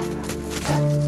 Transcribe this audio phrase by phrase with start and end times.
[0.00, 1.07] えっ。